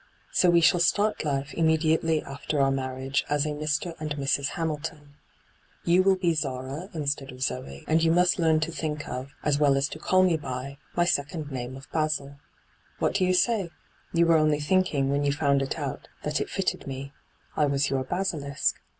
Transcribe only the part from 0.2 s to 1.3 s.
'So we shall start